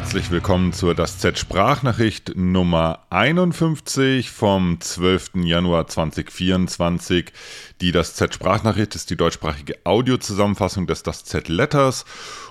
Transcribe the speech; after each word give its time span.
Herzlich 0.00 0.30
willkommen 0.30 0.72
zur 0.72 0.94
Das 0.94 1.18
Z 1.18 1.40
Sprachnachricht 1.40 2.36
Nummer 2.36 3.00
51 3.10 4.30
vom 4.30 4.80
12. 4.80 5.30
Januar 5.42 5.88
2024. 5.88 7.32
Die 7.80 7.90
Das 7.90 8.14
Z 8.14 8.32
Sprachnachricht 8.32 8.94
ist 8.94 9.10
die 9.10 9.16
deutschsprachige 9.16 9.74
Audiozusammenfassung 9.82 10.86
des 10.86 11.02
Das 11.02 11.24
Z 11.24 11.48
Letters 11.48 12.04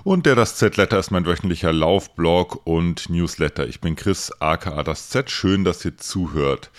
und 0.08 0.26
der 0.26 0.36
Das 0.36 0.56
Z 0.56 0.78
Letter 0.78 1.00
ist 1.00 1.12
mein 1.12 1.26
wöchentlicher 1.26 1.74
Laufblog 1.74 2.62
und 2.64 3.10
Newsletter. 3.10 3.68
Ich 3.68 3.82
bin 3.82 3.98
Chris 3.98 4.32
aka 4.40 4.82
Das 4.84 5.10
Z. 5.10 5.30
Schön, 5.30 5.66
dass 5.66 5.84
ihr 5.84 5.98
zuhört. 5.98 6.72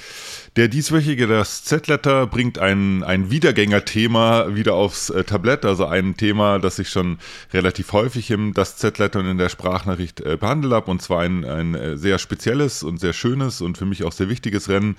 Der 0.57 0.67
dieswöchige 0.67 1.27
Das 1.29 1.63
Z-Letter 1.63 2.27
bringt 2.27 2.59
ein, 2.59 3.05
ein 3.05 3.31
Wiedergängerthema 3.31 4.57
wieder 4.57 4.75
aufs 4.75 5.09
äh, 5.11 5.23
Tablett, 5.23 5.65
also 5.65 5.85
ein 5.85 6.17
Thema, 6.17 6.59
das 6.59 6.81
ich 6.81 6.89
schon 6.89 7.19
relativ 7.53 7.93
häufig 7.93 8.31
im 8.33 8.55
Das 8.55 8.77
Z-Letter 8.77 9.21
und 9.21 9.27
in 9.27 9.39
der 9.39 9.51
Sprachnachricht 9.51 10.21
äh, 10.21 10.37
behandelt 10.37 10.73
habe, 10.73 10.91
und 10.91 11.01
zwar 11.01 11.21
ein, 11.21 11.45
ein 11.45 11.75
äh, 11.75 11.97
sehr 11.97 12.19
spezielles 12.19 12.83
und 12.83 12.99
sehr 12.99 13.13
schönes 13.13 13.61
und 13.61 13.79
für 13.79 13.87
mich 13.87 14.03
auch 14.03 14.11
sehr 14.11 14.31
wichtiges 14.31 14.69
Rennen, 14.69 14.97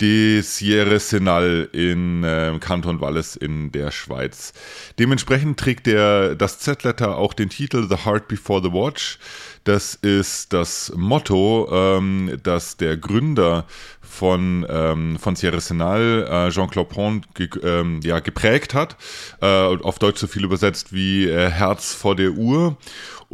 die 0.00 0.40
Sierra 0.42 0.98
Senal 0.98 1.68
in 1.72 2.24
äh, 2.24 2.56
Kanton 2.60 3.00
Wallis 3.00 3.36
in 3.36 3.72
der 3.72 3.90
Schweiz. 3.90 4.54
Dementsprechend 4.98 5.58
trägt 5.60 5.86
der 5.86 6.34
Das 6.34 6.60
Z-Letter 6.60 7.18
auch 7.18 7.34
den 7.34 7.50
Titel 7.50 7.63
The 7.72 8.04
Heart 8.04 8.28
Before 8.28 8.62
the 8.62 8.72
Watch. 8.72 9.18
Das 9.64 9.94
ist 9.94 10.52
das 10.52 10.92
Motto, 10.94 11.68
ähm, 11.72 12.38
das 12.42 12.76
der 12.76 12.96
Gründer 12.96 13.64
von, 14.02 14.66
ähm, 14.68 15.18
von 15.18 15.36
Sierra 15.36 15.60
Senal, 15.60 16.26
äh, 16.30 16.50
Jean-Claude 16.50 16.90
Pont, 16.90 17.34
ge 17.34 17.48
ähm, 17.62 18.00
ja, 18.02 18.20
geprägt 18.20 18.74
hat. 18.74 18.96
Äh, 19.40 19.46
auf 19.46 19.98
Deutsch 19.98 20.18
so 20.18 20.26
viel 20.26 20.44
übersetzt 20.44 20.92
wie 20.92 21.28
äh, 21.28 21.50
Herz 21.50 21.94
vor 21.94 22.14
der 22.14 22.32
Uhr. 22.32 22.76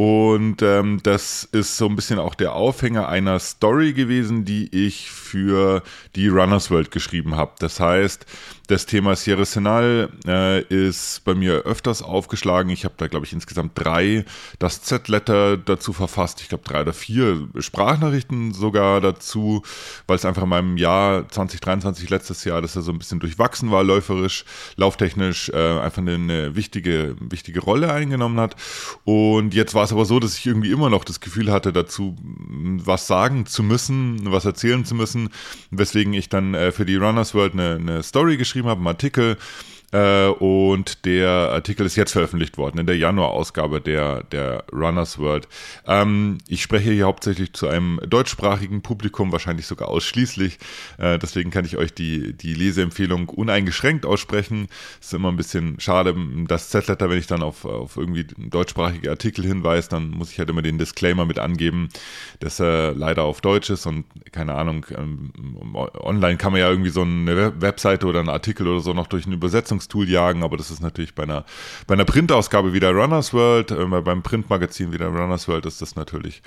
Und 0.00 0.62
ähm, 0.62 1.00
das 1.02 1.44
ist 1.52 1.76
so 1.76 1.86
ein 1.86 1.94
bisschen 1.94 2.18
auch 2.18 2.34
der 2.34 2.54
Aufhänger 2.54 3.10
einer 3.10 3.38
Story 3.38 3.92
gewesen, 3.92 4.46
die 4.46 4.74
ich 4.74 5.10
für 5.10 5.82
die 6.16 6.28
Runners 6.28 6.70
World 6.70 6.90
geschrieben 6.90 7.36
habe. 7.36 7.52
Das 7.58 7.80
heißt, 7.80 8.24
das 8.70 8.86
Thema 8.86 9.16
Sierra 9.16 9.44
Senal 9.44 10.08
äh, 10.26 10.62
ist 10.62 11.22
bei 11.24 11.34
mir 11.34 11.64
öfters 11.64 12.02
aufgeschlagen. 12.02 12.70
Ich 12.70 12.84
habe 12.84 12.94
da, 12.96 13.08
glaube 13.08 13.26
ich, 13.26 13.32
insgesamt 13.32 13.72
drei 13.74 14.24
das 14.58 14.80
Z-Letter 14.82 15.56
dazu 15.56 15.92
verfasst. 15.92 16.40
Ich 16.40 16.48
glaube, 16.48 16.64
drei 16.64 16.80
oder 16.82 16.92
vier 16.92 17.48
Sprachnachrichten 17.58 18.54
sogar 18.54 19.00
dazu, 19.00 19.62
weil 20.06 20.16
es 20.16 20.24
einfach 20.24 20.44
in 20.44 20.48
meinem 20.48 20.76
Jahr 20.76 21.28
2023, 21.28 22.08
letztes 22.08 22.44
Jahr, 22.44 22.62
dass 22.62 22.76
er 22.76 22.82
so 22.82 22.92
ein 22.92 22.98
bisschen 22.98 23.18
durchwachsen 23.18 23.70
war, 23.70 23.82
läuferisch, 23.82 24.44
lauftechnisch, 24.76 25.50
äh, 25.50 25.80
einfach 25.80 26.00
eine, 26.00 26.54
wichtige, 26.54 27.16
wichtige 27.18 27.60
Rolle 27.60 27.92
eingenommen 27.92 28.38
hat. 28.38 28.54
Und 29.04 29.52
jetzt 29.52 29.74
war 29.74 29.82
es 29.82 29.89
aber 29.92 30.04
so, 30.04 30.20
dass 30.20 30.36
ich 30.36 30.46
irgendwie 30.46 30.70
immer 30.70 30.90
noch 30.90 31.04
das 31.04 31.20
Gefühl 31.20 31.50
hatte, 31.50 31.72
dazu 31.72 32.16
was 32.20 33.06
sagen 33.06 33.46
zu 33.46 33.62
müssen, 33.62 34.30
was 34.30 34.44
erzählen 34.44 34.84
zu 34.84 34.94
müssen, 34.94 35.30
weswegen 35.70 36.12
ich 36.12 36.28
dann 36.28 36.54
äh, 36.54 36.72
für 36.72 36.84
die 36.84 36.96
Runners 36.96 37.34
World 37.34 37.54
eine, 37.54 37.76
eine 37.76 38.02
Story 38.02 38.36
geschrieben 38.36 38.68
habe, 38.68 38.78
einen 38.78 38.88
Artikel, 38.88 39.36
und 39.92 41.04
der 41.04 41.28
Artikel 41.28 41.84
ist 41.84 41.96
jetzt 41.96 42.12
veröffentlicht 42.12 42.58
worden 42.58 42.78
in 42.78 42.86
der 42.86 42.96
Januar-Ausgabe 42.96 43.80
der, 43.80 44.22
der 44.24 44.64
Runners 44.72 45.18
World. 45.18 45.48
Ähm, 45.86 46.38
ich 46.46 46.62
spreche 46.62 46.92
hier 46.92 47.06
hauptsächlich 47.06 47.52
zu 47.54 47.66
einem 47.66 48.00
deutschsprachigen 48.06 48.82
Publikum, 48.82 49.32
wahrscheinlich 49.32 49.66
sogar 49.66 49.88
ausschließlich. 49.88 50.58
Äh, 50.98 51.18
deswegen 51.18 51.50
kann 51.50 51.64
ich 51.64 51.76
euch 51.76 51.92
die, 51.92 52.34
die 52.34 52.54
Leseempfehlung 52.54 53.28
uneingeschränkt 53.28 54.06
aussprechen. 54.06 54.68
Ist 55.00 55.12
immer 55.12 55.30
ein 55.30 55.36
bisschen 55.36 55.80
schade, 55.80 56.14
das 56.46 56.70
Z-Letter, 56.70 57.10
wenn 57.10 57.18
ich 57.18 57.26
dann 57.26 57.42
auf, 57.42 57.64
auf 57.64 57.96
irgendwie 57.96 58.26
deutschsprachige 58.36 59.10
Artikel 59.10 59.44
hinweise, 59.44 59.88
dann 59.88 60.10
muss 60.10 60.30
ich 60.30 60.38
halt 60.38 60.50
immer 60.50 60.62
den 60.62 60.78
Disclaimer 60.78 61.26
mit 61.26 61.38
angeben, 61.40 61.88
dass 62.38 62.60
er 62.60 62.94
leider 62.94 63.24
auf 63.24 63.40
Deutsch 63.40 63.70
ist 63.70 63.86
und 63.86 64.04
keine 64.30 64.54
Ahnung, 64.54 64.86
ähm, 64.96 65.32
online 65.74 66.36
kann 66.36 66.52
man 66.52 66.60
ja 66.60 66.70
irgendwie 66.70 66.90
so 66.90 67.02
eine 67.02 67.60
Webseite 67.60 68.06
oder 68.06 68.20
einen 68.20 68.28
Artikel 68.28 68.68
oder 68.68 68.80
so 68.80 68.92
noch 68.92 69.08
durch 69.08 69.26
eine 69.26 69.34
Übersetzung 69.34 69.79
Übersetzungstool 69.80 70.08
jagen, 70.08 70.42
aber 70.42 70.56
das 70.56 70.70
ist 70.70 70.80
natürlich 70.80 71.14
bei 71.14 71.24
einer, 71.24 71.44
bei 71.86 71.94
einer 71.94 72.04
Printausgabe 72.04 72.72
wie 72.72 72.80
der 72.80 72.92
Runners 72.92 73.32
World, 73.32 73.70
äh, 73.70 73.84
beim 73.84 74.22
Printmagazin 74.22 74.92
wie 74.92 74.98
der 74.98 75.08
Runners 75.08 75.48
World 75.48 75.66
ist 75.66 75.80
das 75.80 75.96
natürlich 75.96 76.42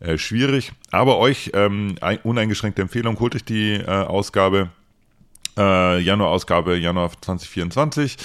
äh, 0.00 0.18
schwierig. 0.18 0.72
Aber 0.90 1.18
euch 1.18 1.50
ähm, 1.54 1.96
uneingeschränkte 2.22 2.82
Empfehlung, 2.82 3.18
holt 3.20 3.34
euch 3.34 3.44
die 3.44 3.74
äh, 3.74 3.86
Ausgabe 3.86 4.70
äh, 5.56 6.00
Januar-Ausgabe, 6.00 6.76
Januar 6.76 7.10
2024. 7.20 8.16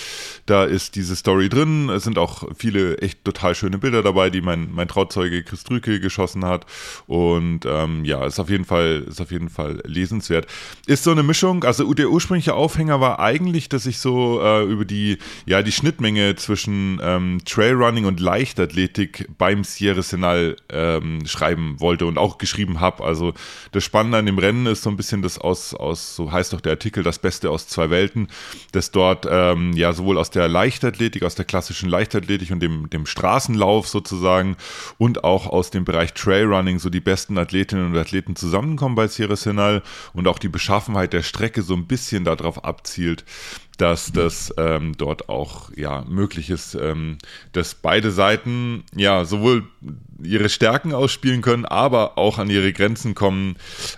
Da 0.46 0.64
ist 0.64 0.96
diese 0.96 1.16
Story 1.16 1.50
drin. 1.50 1.90
Es 1.90 2.04
sind 2.04 2.18
auch 2.18 2.44
viele 2.58 2.98
echt 3.00 3.24
total 3.24 3.56
schöne 3.56 3.78
Bilder 3.78 4.02
dabei, 4.02 4.30
die 4.30 4.42
mein, 4.42 4.70
mein 4.72 4.88
Trauzeuge 4.88 5.44
Chris 5.44 5.64
Drücke 5.64 6.00
geschossen 6.00 6.46
hat. 6.46 6.66
Und 7.08 7.66
ähm, 7.66 8.06
ja, 8.06 8.26
ist 8.26 8.40
auf 8.40 8.50
jeden 8.50 8.66
Fall, 8.66 9.06
ist 9.08 9.22
auf 9.22 9.32
jeden 9.32 9.50
Fall 9.50 9.82
lesenswert. 9.86 10.48
Ist 10.88 11.04
so 11.04 11.12
eine 11.12 11.24
Mischung, 11.24 11.64
also 11.64 11.94
der 11.94 12.10
ursprüngliche 12.10 12.54
Aufhänger 12.54 13.00
war 13.02 13.20
eigentlich, 13.20 13.70
dass 13.70 13.86
ich 13.86 14.00
so 14.00 14.42
äh, 14.42 14.64
über 14.64 14.86
die, 14.86 15.18
ja, 15.46 15.62
die 15.62 15.72
Schnittmenge 15.72 16.36
zwischen 16.36 17.00
ähm, 17.04 17.40
Trailrunning 17.46 18.06
und 18.06 18.20
Leichtathletik 18.20 19.28
beim 19.38 19.64
Sierra 19.64 20.02
Senal 20.02 20.56
ähm, 20.70 21.26
schreiben 21.26 21.76
wollte 21.80 22.06
und 22.06 22.18
auch 22.18 22.38
geschrieben 22.38 22.80
habe. 22.80 23.04
Also 23.04 23.34
das 23.72 23.84
Spannende 23.84 24.18
an 24.18 24.26
dem 24.26 24.38
Rennen 24.38 24.66
ist 24.66 24.84
so 24.84 24.90
ein 24.90 24.98
bisschen 24.98 25.22
das 25.22 25.38
aus, 25.38 25.74
aus 25.74 26.16
so 26.16 26.32
heißt 26.32 26.54
doch 26.54 26.62
der 26.62 26.74
Artikel, 26.74 27.04
das 27.04 27.19
Beste 27.20 27.50
aus 27.50 27.68
zwei 27.68 27.90
Welten, 27.90 28.28
das 28.72 28.92
dort 28.92 29.28
ähm, 29.30 29.74
ja 29.74 29.94
sowohl 29.94 30.18
aus 30.18 30.32
der 30.32 30.48
Leichtathletik, 30.48 31.24
aus 31.24 31.36
der 31.36 31.46
klassischen 31.46 31.90
Leichtathletik 31.90 32.52
und 32.52 32.60
dem, 32.62 32.90
dem 32.90 33.06
Straßenlauf 33.06 33.88
sozusagen 33.88 34.58
und 34.98 35.24
auch 35.24 35.48
aus 35.48 35.72
dem 35.72 35.86
Bereich 35.86 36.14
Trailrunning 36.14 36.80
so 36.80 36.90
die 36.90 37.00
besten 37.00 37.38
Athletinnen 37.38 37.88
und 37.92 37.98
Athleten 37.98 38.36
zusammenkommen 38.36 38.96
bei 38.96 39.08
Sierra 39.08 39.36
Senal 39.36 39.84
und 40.14 40.28
auch 40.28 40.40
die 40.40 40.50
Beschaffenheit 40.50 41.14
der 41.14 41.24
Strecke 41.24 41.62
so 41.62 41.74
ein 41.76 41.88
bisschen 41.88 42.26
darauf 42.26 42.64
abzielt, 42.64 43.26
dass 43.80 44.12
das 44.12 44.54
ähm, 44.58 44.94
dort 44.98 45.30
auch 45.30 45.72
ja 45.76 46.04
möglich 46.08 46.50
ist, 46.50 46.76
ähm, 46.76 47.18
dass 47.54 47.76
beide 47.76 48.12
Seiten 48.12 48.84
ja 48.94 49.24
sowohl 49.24 49.64
ihre 50.22 50.50
Stärken 50.50 50.94
ausspielen 50.94 51.42
können, 51.42 51.66
aber 51.66 52.18
auch 52.18 52.40
an 52.40 52.50
ihre 52.50 52.74
Grenzen 52.74 53.16
kommen, 53.16 53.56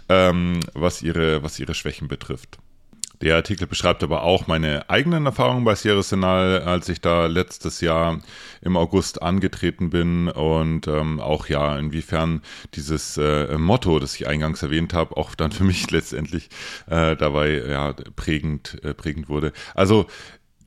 ähm, 0.08 0.60
was 0.74 1.02
ihre 1.02 1.42
was 1.42 1.60
ihre 1.60 1.74
Schwächen 1.74 2.08
betrifft. 2.08 2.61
Der 3.22 3.36
Artikel 3.36 3.68
beschreibt 3.68 4.04
aber 4.04 4.24
auch 4.24 4.48
meine 4.48 4.90
eigenen 4.90 5.26
Erfahrungen 5.28 5.64
bei 5.64 5.76
Sierra 5.76 6.02
Senal, 6.02 6.62
als 6.64 6.90
ich 6.90 7.02
da 7.02 7.28
letztes 7.28 7.80
Jahr 7.80 8.20
im 8.62 8.76
August 8.76 9.22
angetreten 9.22 9.92
bin 9.92 10.28
und 10.28 10.88
ähm, 10.88 11.20
auch 11.20 11.48
ja, 11.48 11.78
inwiefern 11.78 12.42
dieses 12.74 13.18
äh, 13.18 13.58
Motto, 13.58 14.00
das 14.00 14.16
ich 14.16 14.28
eingangs 14.28 14.64
erwähnt 14.64 14.94
habe, 14.94 15.18
auch 15.18 15.36
dann 15.36 15.52
für 15.52 15.64
mich 15.64 15.90
letztendlich 15.92 16.50
äh, 16.88 17.16
dabei 17.16 17.64
ja, 17.68 17.94
prägend, 18.16 18.84
äh, 18.84 18.96
prägend 18.96 19.30
wurde. 19.30 19.54
Also 19.76 20.08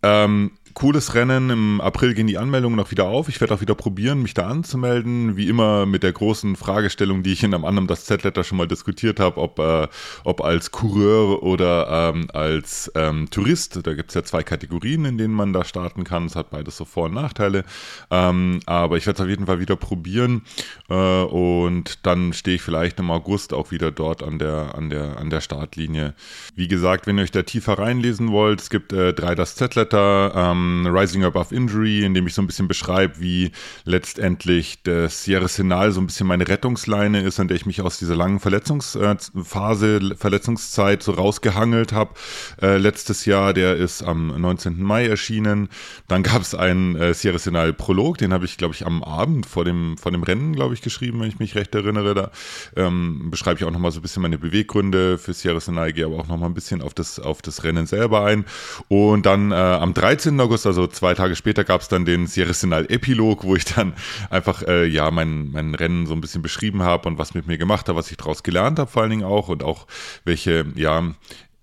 ähm, 0.03 0.53
cooles 0.75 1.15
Rennen. 1.15 1.51
Im 1.51 1.81
April 1.81 2.15
gehen 2.15 2.27
die 2.27 2.37
Anmeldungen 2.37 2.77
noch 2.77 2.91
wieder 2.91 3.05
auf. 3.05 3.29
Ich 3.29 3.41
werde 3.41 3.55
auch 3.55 3.61
wieder 3.61 3.75
probieren, 3.75 4.23
mich 4.23 4.35
da 4.35 4.49
anzumelden. 4.49 5.37
Wie 5.37 5.49
immer 5.49 5.87
mit 5.87 6.03
der 6.03 6.13
großen 6.13 6.57
Fragestellung, 6.57 7.23
die 7.23 7.33
ich 7.33 7.43
in 7.43 7.55
einem 7.55 7.65
anderen 7.65 7.87
das 7.87 8.05
Z-Letter 8.05 8.45
schon 8.45 8.59
mal 8.59 8.67
diskutiert 8.67 9.21
habe, 9.21 9.41
ob, 9.41 9.59
äh, 9.59 9.89
ob 10.25 10.43
als 10.43 10.73
Coureur 10.73 11.43
oder 11.43 12.13
ähm, 12.15 12.29
als 12.33 12.91
ähm, 12.95 13.31
Tourist. 13.31 13.87
Da 13.87 13.95
gibt 13.95 14.11
es 14.11 14.15
ja 14.15 14.25
zwei 14.25 14.43
Kategorien, 14.43 15.05
in 15.05 15.17
denen 15.17 15.35
man 15.35 15.53
da 15.53 15.65
starten 15.65 16.05
kann. 16.05 16.27
Es 16.27 16.37
hat 16.37 16.51
beides 16.51 16.77
so 16.77 16.85
Vor- 16.85 17.07
und 17.07 17.15
Nachteile. 17.15 17.65
Ähm, 18.11 18.61
aber 18.67 18.97
ich 18.97 19.07
werde 19.07 19.19
es 19.19 19.25
auf 19.25 19.29
jeden 19.29 19.47
Fall 19.47 19.61
wieder 19.61 19.77
probieren. 19.77 20.43
Äh, 20.91 20.95
und 20.95 22.05
dann 22.05 22.33
stehe 22.33 22.57
ich 22.57 22.63
vielleicht 22.63 22.99
im 22.99 23.11
August 23.11 23.55
auch 23.55 23.71
wieder 23.71 23.93
dort 23.93 24.23
an 24.23 24.39
der, 24.39 24.75
an 24.75 24.91
der, 24.91 25.19
an 25.19 25.31
der 25.31 25.41
Startlinie. 25.41 26.15
Wie 26.57 26.69
gesagt, 26.69 27.07
wenn 27.07 27.19
ihr 27.19 27.23
euch 27.23 27.31
da 27.31 27.43
tiefer 27.43 27.79
reinlesen 27.79 28.33
wollt, 28.33 28.61
es 28.61 28.71
gibt 28.71 28.93
äh, 28.93 29.15
drei 29.15 29.35
das 29.35 29.55
Z-Letter. 29.55 30.33
Ähm, 30.65 30.87
Rising 30.87 31.25
Above 31.25 31.55
Injury, 31.55 32.05
in 32.05 32.15
dem 32.15 32.27
ich 32.27 32.35
so 32.35 32.43
ein 32.43 32.47
bisschen 32.47 32.69
beschreibe, 32.69 33.21
wie 33.21 33.53
letztendlich 33.85 34.83
das 34.83 35.25
Sierra 35.25 35.49
Senal 35.49 35.93
so 35.93 36.01
ein 36.01 36.07
bisschen 36.07 36.27
meine 36.27 36.49
Rettungsleine 36.49 37.23
ist, 37.23 37.41
an 37.41 37.49
der 37.49 37.57
ich 37.57 37.67
mich 37.67 37.81
aus 37.83 37.99
dieser 37.99 38.17
langen 38.17 38.41
Verletzungsphase, 38.41 40.17
Verletzungszeit 40.17 41.03
so 41.03 41.13
rausgehangelt 41.13 41.93
habe. 41.93 42.15
Äh, 42.61 42.79
letztes 42.79 43.25
Jahr, 43.25 43.53
der 43.53 43.77
ist 43.77 44.03
am 44.03 44.29
19. 44.41 44.83
Mai 44.83 45.07
erschienen. 45.07 45.69
Dann 46.09 46.23
gab 46.23 46.43
es 46.43 46.55
einen 46.55 46.97
äh, 46.97 47.15
Sierra 47.15 47.39
Senal 47.39 47.73
Prolog, 47.73 48.19
den 48.19 48.33
habe 48.33 48.45
ich, 48.45 48.57
glaube 48.57 48.75
ich, 48.75 48.87
am 48.87 49.03
Abend 49.03 49.47
vor 49.47 49.65
dem, 49.65 49.97
vor 49.99 50.13
dem 50.13 50.23
Rennen, 50.23 50.55
glaube 50.55 50.75
ich, 50.75 50.83
geschrieben, 50.83 51.21
wenn 51.21 51.29
ich 51.29 51.39
mich 51.39 51.55
recht 51.55 51.75
erinnere. 51.75 52.15
Da 52.15 52.31
ähm, 52.77 53.31
beschreibe 53.31 53.59
ich 53.59 53.65
auch 53.65 53.71
nochmal 53.71 53.93
so 53.93 53.99
ein 54.01 54.03
bisschen 54.03 54.23
meine 54.23 54.39
Beweggründe 54.39 55.19
für 55.19 55.33
Sierra 55.33 55.61
Senal, 55.61 55.93
gehe 55.93 56.07
aber 56.07 56.17
auch 56.17 56.29
nochmal 56.29 56.49
ein 56.49 56.55
bisschen 56.55 56.83
auf 56.83 56.95
das, 56.95 57.19
auf 57.19 57.43
das 57.43 57.65
Rennen 57.65 57.87
selber 57.87 58.25
ein. 58.25 58.45
Und 58.89 59.27
dann 59.27 59.53
äh, 59.53 59.55
am 59.55 59.95
13. 59.95 60.41
August 60.41 60.54
August, 60.55 60.67
also 60.69 60.87
zwei 60.87 61.15
Tage 61.15 61.35
später, 61.35 61.65
gab 61.65 61.81
es 61.81 61.89
dann 61.89 62.05
den 62.05 62.29
Sierra 62.29 62.53
Sinal 62.53 62.87
Epilog, 62.89 63.43
wo 63.43 63.57
ich 63.57 63.65
dann 63.65 63.93
einfach 64.31 64.63
äh, 64.63 64.87
ja 64.87 65.11
mein, 65.11 65.51
mein 65.51 65.75
Rennen 65.75 66.07
so 66.07 66.15
ein 66.15 66.21
bisschen 66.21 66.43
beschrieben 66.43 66.85
habe 66.85 67.09
und 67.09 67.19
was 67.19 67.35
mit 67.35 67.49
mir 67.49 67.59
gemacht 67.59 67.89
hat, 67.89 67.97
was 67.97 68.09
ich 68.13 68.17
daraus 68.17 68.45
gelernt 68.45 68.79
habe, 68.79 68.89
vor 68.89 69.03
allen 69.03 69.11
Dingen 69.11 69.25
auch 69.25 69.49
und 69.49 69.65
auch 69.65 69.89
welche 70.25 70.65
ja 70.77 71.13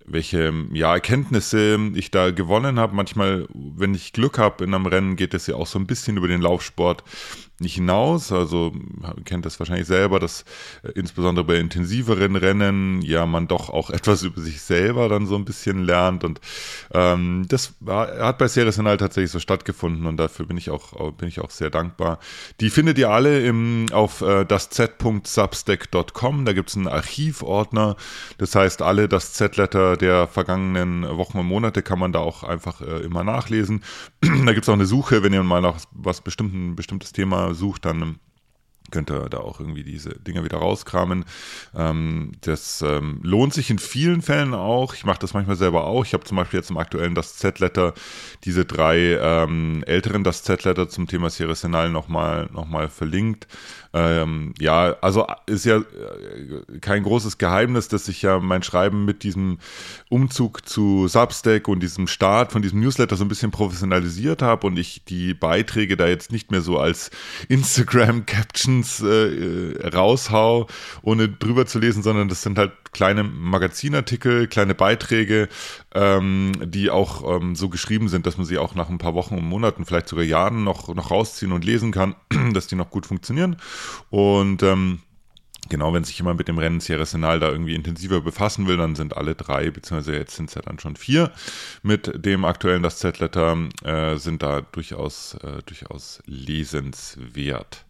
welche 0.04 0.52
ja, 0.72 0.92
Erkenntnisse 0.92 1.78
ich 1.94 2.10
da 2.10 2.32
gewonnen 2.32 2.78
habe. 2.78 2.94
Manchmal, 2.94 3.46
wenn 3.54 3.94
ich 3.94 4.12
Glück 4.12 4.36
habe 4.36 4.64
in 4.64 4.74
einem 4.74 4.84
Rennen, 4.84 5.16
geht 5.16 5.32
es 5.32 5.46
ja 5.46 5.54
auch 5.54 5.66
so 5.66 5.78
ein 5.78 5.86
bisschen 5.86 6.18
über 6.18 6.28
den 6.28 6.42
Laufsport 6.42 7.02
hinaus. 7.68 8.32
Also 8.32 8.72
kennt 9.24 9.46
das 9.46 9.58
wahrscheinlich 9.58 9.86
selber, 9.86 10.20
dass 10.20 10.44
äh, 10.82 10.90
insbesondere 10.92 11.44
bei 11.44 11.56
intensiveren 11.56 12.36
Rennen 12.36 13.02
ja 13.02 13.26
man 13.26 13.48
doch 13.48 13.70
auch 13.70 13.90
etwas 14.02 14.22
über 14.22 14.40
sich 14.40 14.60
selber 14.60 15.08
dann 15.08 15.26
so 15.26 15.36
ein 15.36 15.44
bisschen 15.44 15.84
lernt. 15.84 16.24
Und 16.24 16.40
ähm, 16.92 17.46
das 17.48 17.74
war, 17.80 18.18
hat 18.18 18.38
bei 18.38 18.48
Series 18.48 18.76
Senal 18.76 18.96
tatsächlich 18.96 19.30
so 19.30 19.38
stattgefunden 19.38 20.06
und 20.06 20.16
dafür 20.16 20.46
bin 20.46 20.56
ich 20.56 20.70
auch, 20.70 21.12
bin 21.12 21.28
ich 21.28 21.40
auch 21.40 21.50
sehr 21.50 21.70
dankbar. 21.70 22.18
Die 22.60 22.70
findet 22.70 22.98
ihr 22.98 23.10
alle 23.10 23.44
im, 23.44 23.86
auf 23.92 24.20
äh, 24.22 24.44
das 24.44 24.70
z.substack.com. 24.70 26.44
Da 26.44 26.52
gibt 26.52 26.70
es 26.70 26.76
einen 26.76 26.88
Archivordner. 26.88 27.96
Das 28.38 28.54
heißt, 28.54 28.82
alle 28.82 29.08
das 29.08 29.32
Z-Letter 29.34 29.96
der 29.96 30.26
vergangenen 30.26 31.16
Wochen 31.16 31.38
und 31.38 31.46
Monate 31.46 31.82
kann 31.82 31.98
man 31.98 32.12
da 32.12 32.20
auch 32.20 32.42
einfach 32.42 32.80
äh, 32.80 33.00
immer 33.00 33.24
nachlesen. 33.24 33.82
da 34.20 34.52
gibt 34.52 34.62
es 34.62 34.68
auch 34.68 34.74
eine 34.74 34.86
Suche, 34.86 35.22
wenn 35.22 35.32
ihr 35.32 35.42
mal 35.42 35.60
nach 35.60 35.76
was 35.92 36.20
bestimmten, 36.20 36.76
bestimmtes 36.76 37.12
Thema 37.12 37.51
sucht, 37.54 37.84
dann 37.84 38.18
könnt 38.92 39.10
ihr 39.10 39.28
da 39.28 39.38
auch 39.38 39.58
irgendwie 39.58 39.82
diese 39.82 40.10
Dinger 40.10 40.44
wieder 40.44 40.58
rauskramen. 40.58 41.24
Ähm, 41.74 42.32
das 42.42 42.82
ähm, 42.82 43.20
lohnt 43.22 43.54
sich 43.54 43.70
in 43.70 43.78
vielen 43.78 44.22
Fällen 44.22 44.54
auch. 44.54 44.94
Ich 44.94 45.04
mache 45.04 45.18
das 45.18 45.34
manchmal 45.34 45.56
selber 45.56 45.84
auch. 45.84 46.04
Ich 46.04 46.14
habe 46.14 46.24
zum 46.24 46.36
Beispiel 46.36 46.60
jetzt 46.60 46.70
im 46.70 46.76
aktuellen 46.76 47.14
das 47.14 47.36
Z-Letter 47.36 47.94
diese 48.44 48.64
drei 48.64 49.18
ähm, 49.20 49.82
älteren 49.86 50.22
das 50.22 50.44
Z-Letter 50.44 50.88
zum 50.88 51.08
Thema 51.08 51.30
Serie 51.30 51.54
Senal 51.56 51.90
nochmal 51.90 52.48
noch 52.52 52.66
mal 52.66 52.88
verlinkt. 52.88 53.48
Ähm, 53.94 54.54
ja, 54.58 54.96
also 55.02 55.26
ist 55.46 55.66
ja 55.66 55.78
äh, 55.78 56.78
kein 56.80 57.02
großes 57.02 57.36
Geheimnis, 57.36 57.88
dass 57.88 58.08
ich 58.08 58.22
ja 58.22 58.38
mein 58.38 58.62
Schreiben 58.62 59.04
mit 59.04 59.22
diesem 59.22 59.58
Umzug 60.08 60.66
zu 60.66 61.08
Substack 61.08 61.68
und 61.68 61.80
diesem 61.80 62.06
Start 62.06 62.52
von 62.52 62.62
diesem 62.62 62.80
Newsletter 62.80 63.16
so 63.16 63.24
ein 63.24 63.28
bisschen 63.28 63.50
professionalisiert 63.50 64.40
habe 64.40 64.66
und 64.66 64.78
ich 64.78 65.04
die 65.04 65.34
Beiträge 65.34 65.98
da 65.98 66.06
jetzt 66.06 66.32
nicht 66.32 66.50
mehr 66.50 66.62
so 66.62 66.78
als 66.78 67.10
Instagram-Captions 67.48 69.02
äh, 69.02 69.88
raushau, 69.88 70.68
ohne 71.02 71.28
drüber 71.28 71.66
zu 71.66 71.78
lesen, 71.78 72.02
sondern 72.02 72.28
das 72.28 72.42
sind 72.42 72.58
halt 72.58 72.72
kleine 72.92 73.24
Magazinartikel, 73.24 74.46
kleine 74.48 74.74
Beiträge, 74.74 75.48
ähm, 75.94 76.52
die 76.62 76.90
auch 76.90 77.36
ähm, 77.36 77.56
so 77.56 77.68
geschrieben 77.68 78.08
sind, 78.08 78.26
dass 78.26 78.36
man 78.36 78.46
sie 78.46 78.58
auch 78.58 78.74
nach 78.74 78.90
ein 78.90 78.98
paar 78.98 79.14
Wochen 79.14 79.36
und 79.36 79.44
Monaten, 79.44 79.86
vielleicht 79.86 80.08
sogar 80.08 80.24
Jahren 80.24 80.62
noch, 80.62 80.94
noch 80.94 81.10
rausziehen 81.10 81.52
und 81.52 81.64
lesen 81.64 81.90
kann, 81.90 82.14
dass 82.52 82.66
die 82.66 82.76
noch 82.76 82.90
gut 82.90 83.06
funktionieren. 83.06 83.56
Und 84.10 84.62
ähm, 84.62 85.00
genau, 85.68 85.92
wenn 85.94 86.04
sich 86.04 86.18
jemand 86.18 86.38
mit 86.38 86.48
dem 86.48 86.58
Rennen 86.58 86.80
Sierra 86.80 87.04
Senal 87.04 87.40
da 87.40 87.50
irgendwie 87.50 87.74
intensiver 87.74 88.20
befassen 88.20 88.66
will, 88.66 88.76
dann 88.76 88.94
sind 88.94 89.16
alle 89.16 89.34
drei, 89.34 89.70
beziehungsweise 89.70 90.16
jetzt 90.16 90.36
sind 90.36 90.48
es 90.48 90.54
ja 90.54 90.62
dann 90.62 90.78
schon 90.78 90.96
vier, 90.96 91.32
mit 91.82 92.24
dem 92.24 92.44
aktuellen 92.44 92.82
das 92.82 92.98
Z-Letter, 92.98 93.56
äh, 93.84 94.16
sind 94.16 94.42
da 94.42 94.60
durchaus, 94.60 95.34
äh, 95.42 95.62
durchaus 95.64 96.22
lesenswert. 96.26 97.84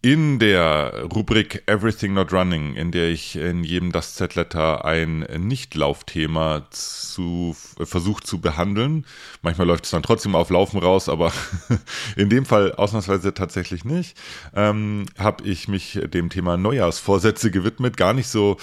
In 0.00 0.38
der 0.38 1.06
Rubrik 1.12 1.64
Everything 1.66 2.14
Not 2.14 2.32
Running, 2.32 2.76
in 2.76 2.92
der 2.92 3.08
ich 3.08 3.34
in 3.34 3.64
jedem 3.64 3.90
Das 3.90 4.14
Z-Letter 4.14 4.84
ein 4.84 5.26
Nicht-Laufthema 5.36 6.68
zu, 6.70 7.56
versucht 7.82 8.24
zu 8.24 8.40
behandeln. 8.40 9.04
Manchmal 9.42 9.66
läuft 9.66 9.86
es 9.86 9.90
dann 9.90 10.04
trotzdem 10.04 10.36
auf 10.36 10.50
Laufen 10.50 10.78
raus, 10.78 11.08
aber 11.08 11.32
in 12.16 12.30
dem 12.30 12.46
Fall 12.46 12.70
ausnahmsweise 12.76 13.34
tatsächlich 13.34 13.84
nicht. 13.84 14.16
Ähm, 14.54 15.06
Habe 15.18 15.42
ich 15.42 15.66
mich 15.66 15.98
dem 16.04 16.30
Thema 16.30 16.56
Neujahrsvorsätze 16.56 17.50
gewidmet. 17.50 17.96
Gar 17.96 18.12
nicht 18.12 18.28
so 18.28 18.56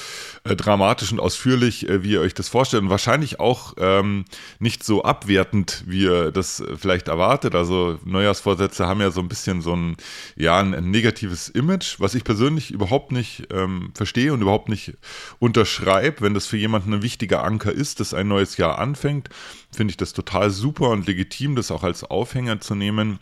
äh, 0.45 0.55
dramatisch 0.55 1.11
und 1.11 1.19
ausführlich, 1.19 1.89
äh, 1.89 2.01
wie 2.01 2.11
ihr 2.11 2.21
euch 2.21 2.33
das 2.33 2.47
vorstellt. 2.47 2.83
Und 2.83 2.89
wahrscheinlich 2.89 3.41
auch 3.41 3.73
ähm, 3.77 4.23
nicht 4.59 4.85
so 4.85 5.03
abwertend, 5.03 5.83
wie 5.85 6.03
ihr 6.03 6.31
das 6.31 6.63
vielleicht 6.77 7.09
erwartet. 7.09 7.55
Also 7.55 7.99
Neujahrsvorsätze 8.05 8.87
haben 8.87 9.01
ja 9.01 9.11
so 9.11 9.19
ein 9.19 9.27
bisschen 9.27 9.61
so 9.61 9.75
ein, 9.75 9.97
ja, 10.37 10.61
ein 10.61 10.91
negatives 10.91 11.24
negatives 11.25 11.49
Image, 11.49 11.99
was 11.99 12.15
ich 12.15 12.23
persönlich 12.23 12.71
überhaupt 12.71 13.11
nicht 13.11 13.47
ähm, 13.51 13.91
verstehe 13.93 14.33
und 14.33 14.41
überhaupt 14.41 14.69
nicht 14.69 14.93
unterschreibe. 15.39 16.21
Wenn 16.21 16.33
das 16.33 16.47
für 16.47 16.57
jemanden 16.57 16.93
ein 16.93 17.01
wichtiger 17.01 17.43
Anker 17.43 17.71
ist, 17.71 17.99
dass 17.99 18.13
ein 18.13 18.27
neues 18.27 18.57
Jahr 18.57 18.77
anfängt, 18.77 19.29
finde 19.71 19.91
ich 19.91 19.97
das 19.97 20.13
total 20.13 20.49
super 20.49 20.89
und 20.89 21.07
legitim, 21.07 21.55
das 21.55 21.71
auch 21.71 21.83
als 21.83 22.03
Aufhänger 22.03 22.61
zu 22.61 22.75
nehmen 22.75 23.19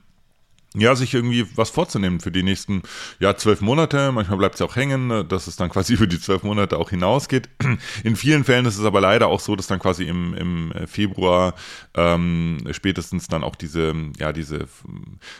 ja, 0.75 0.96
sich 0.96 1.14
irgendwie 1.14 1.46
was 1.56 1.70
vorzunehmen 1.70 2.20
für 2.20 2.31
die 2.31 2.44
nächsten, 2.44 2.81
ja, 3.20 3.36
zwölf 3.36 3.62
Monate. 3.62 4.12
Manchmal 4.12 4.38
bleibt 4.38 4.56
es 4.56 4.62
auch 4.62 4.75
hängen, 4.75 5.28
dass 5.28 5.48
es 5.48 5.56
dann 5.56 5.70
quasi 5.74 5.94
über 5.94 6.08
die 6.08 6.20
zwölf 6.20 6.44
Monate 6.44 6.78
auch 6.78 6.90
hinausgeht. 6.90 7.50
In 8.04 8.16
vielen 8.16 8.44
Fällen 8.44 8.66
ist 8.66 8.78
es 8.78 8.86
aber 8.86 9.02
leider 9.02 9.28
auch 9.28 9.40
so, 9.40 9.56
dass 9.56 9.68
dann 9.68 9.80
quasi 9.80 10.06
im, 10.06 10.34
im 10.34 10.74
Februar 10.88 11.54
ähm, 11.96 12.58
spätestens 12.72 13.28
dann 13.28 13.44
auch 13.44 13.56
diese, 13.56 13.94
ja, 14.18 14.34
diese 14.34 14.68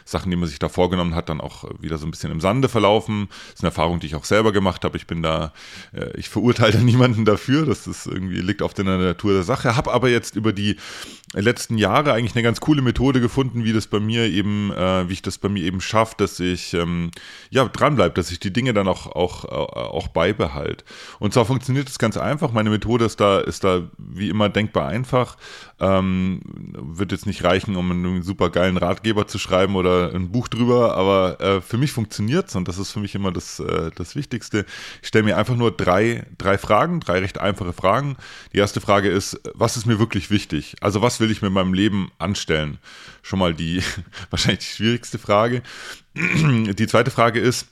Sachen, 0.06 0.30
die 0.30 0.38
man 0.38 0.48
sich 0.48 0.60
da 0.60 0.70
vorgenommen 0.70 1.16
hat, 1.16 1.30
dann 1.30 1.42
auch 1.42 1.66
wieder 1.80 1.98
so 1.98 2.06
ein 2.06 2.12
bisschen 2.12 2.32
im 2.32 2.40
Sande 2.40 2.70
verlaufen. 2.70 3.28
Das 3.30 3.56
ist 3.56 3.62
eine 3.62 3.70
Erfahrung, 3.70 4.00
die 4.00 4.08
ich 4.08 4.16
auch 4.16 4.26
selber 4.26 4.52
gemacht 4.52 4.86
habe. 4.86 4.98
Ich 4.98 5.08
bin 5.08 5.22
da, 5.22 5.54
äh, 5.94 6.16
ich 6.18 6.30
verurteile 6.30 6.80
niemanden 6.84 7.26
dafür. 7.26 7.66
Das 7.66 7.88
ist 7.88 8.06
irgendwie, 8.06 8.40
liegt 8.40 8.62
in 8.80 8.86
der 8.86 8.98
Natur 8.98 9.34
der 9.34 9.44
Sache. 9.44 9.76
Habe 9.76 9.92
aber 9.92 10.10
jetzt 10.10 10.36
über 10.36 10.54
die 10.54 10.78
letzten 11.34 11.78
Jahre 11.78 12.14
eigentlich 12.14 12.36
eine 12.36 12.44
ganz 12.44 12.60
coole 12.60 12.82
Methode 12.82 13.20
gefunden, 13.20 13.64
wie 13.64 13.74
das 13.74 13.88
bei 13.88 14.00
mir 14.00 14.26
eben, 14.26 14.72
äh, 14.72 15.10
wie 15.10 15.14
ich 15.14 15.22
das 15.24 15.38
bei 15.38 15.50
mir 15.50 15.64
eben 15.64 15.82
schafft, 15.82 16.22
dass 16.22 16.40
ich 16.40 16.74
ähm, 16.74 17.12
ja 17.50 17.66
dranbleibe, 17.66 18.14
dass 18.14 18.32
ich 18.32 18.40
die 18.40 18.54
Dinge 18.54 18.74
dann 18.74 18.88
auch, 18.88 19.08
auch, 19.08 19.46
auch 19.46 20.08
beibehalte. 20.08 20.84
Und 21.20 21.34
zwar 21.34 21.46
funktioniert 21.46 21.88
das 21.88 22.00
ganz 22.00 22.18
einfach. 22.18 22.52
Meine 22.52 22.70
Methode 22.70 23.06
ist 23.06 23.20
da, 23.20 23.40
ist 23.40 23.64
da 23.64 23.90
wie 23.98 24.30
immer 24.30 24.50
denkbar 24.50 24.88
einfach. 24.88 25.38
Ähm, 25.80 26.42
wird 26.46 27.12
jetzt 27.12 27.26
nicht 27.26 27.44
reichen, 27.44 27.76
um 27.76 27.92
einen 27.92 28.24
super 28.24 28.50
geilen 28.50 28.78
Ratgeber 28.78 29.28
zu 29.28 29.38
schreiben 29.40 29.76
oder 29.76 30.14
ein 30.14 30.32
Buch 30.32 30.48
drüber, 30.48 30.96
aber 30.96 31.42
äh, 31.42 31.62
für 31.62 31.78
mich 31.78 31.92
funktioniert 31.92 32.50
es 32.50 32.56
und 32.56 32.68
das 32.68 32.78
ist 32.78 32.92
für 32.92 33.00
mich 33.00 33.16
immer 33.16 33.32
das, 33.32 33.60
äh, 33.60 33.92
das 33.96 34.16
Wichtigste. 34.16 34.66
Ich 35.02 35.10
stelle 35.10 35.26
mir 35.26 35.38
einfach 35.38 35.56
nur 35.56 35.72
drei, 35.72 36.26
drei 36.38 36.58
Fragen, 36.58 37.00
drei 37.00 37.20
recht 37.20 37.40
einfache 37.40 37.74
Fragen. 37.74 38.16
Die 38.54 38.58
erste 38.58 38.82
Frage 38.82 39.10
ist, 39.10 39.42
was 39.54 39.78
ist 39.78 39.86
mir 39.86 40.00
wirklich 40.00 40.30
wichtig? 40.30 40.76
Also 40.82 41.02
was 41.02 41.20
will 41.20 41.32
ich 41.32 41.42
mit 41.42 41.52
meinem 41.52 41.74
Leben 41.74 42.12
anstellen? 42.18 42.78
Schon 43.22 43.40
mal 43.40 43.54
die 43.54 43.82
wahrscheinlich 44.30 44.60
die 44.60 44.76
schwierigste 44.76 45.13
Frage. 45.18 45.64
Die 46.16 46.88
zweite 46.88 47.12
Frage 47.12 47.40
ist, 47.40 47.68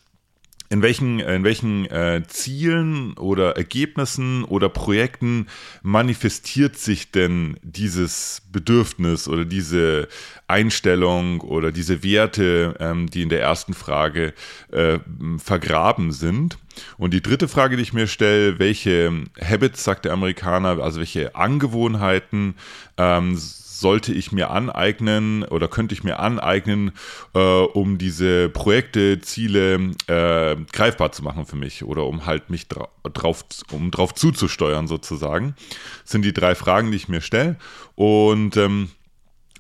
in 0.71 0.81
welchen, 0.81 1.19
in 1.19 1.43
welchen 1.43 1.85
äh, 1.87 2.23
Zielen 2.27 3.17
oder 3.17 3.57
Ergebnissen 3.57 4.45
oder 4.45 4.69
Projekten 4.69 5.47
manifestiert 5.83 6.77
sich 6.77 7.11
denn 7.11 7.59
dieses 7.61 8.41
Bedürfnis 8.53 9.27
oder 9.27 9.43
diese 9.43 10.07
Einstellung 10.47 11.41
oder 11.41 11.73
diese 11.73 12.03
Werte, 12.03 12.77
ähm, 12.79 13.09
die 13.09 13.21
in 13.21 13.27
der 13.27 13.41
ersten 13.41 13.73
Frage 13.73 14.33
äh, 14.71 14.99
vergraben 15.39 16.13
sind? 16.13 16.57
Und 16.97 17.13
die 17.13 17.21
dritte 17.21 17.49
Frage, 17.49 17.75
die 17.75 17.83
ich 17.83 17.91
mir 17.91 18.07
stelle, 18.07 18.57
welche 18.57 19.25
Habits, 19.41 19.83
sagt 19.83 20.05
der 20.05 20.13
Amerikaner, 20.13 20.81
also 20.81 20.99
welche 20.99 21.35
Angewohnheiten 21.35 22.55
ähm, 22.97 23.37
sollte 23.81 24.13
ich 24.13 24.31
mir 24.31 24.51
aneignen 24.51 25.43
oder 25.43 25.67
könnte 25.67 25.93
ich 25.93 26.03
mir 26.03 26.19
aneignen, 26.19 26.91
äh, 27.33 27.39
um 27.39 27.97
diese 27.97 28.47
Projekte, 28.49 29.19
Ziele 29.19 29.91
äh, 30.07 30.55
greifbar 30.71 31.11
zu 31.11 31.23
machen 31.23 31.45
für 31.45 31.57
mich 31.57 31.83
oder 31.83 32.05
um 32.05 32.25
halt 32.25 32.49
mich 32.49 32.67
dra 32.67 32.87
drauf, 33.13 33.43
um 33.71 33.91
drauf 33.91 34.13
zuzusteuern 34.13 34.87
sozusagen. 34.87 35.55
Das 36.03 36.11
sind 36.11 36.23
die 36.23 36.33
drei 36.33 36.55
Fragen, 36.55 36.91
die 36.91 36.97
ich 36.97 37.09
mir 37.09 37.21
stelle. 37.21 37.57
Und 37.95 38.55
ähm, 38.57 38.91